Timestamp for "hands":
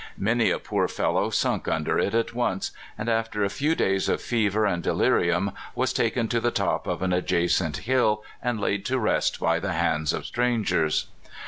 9.73-10.11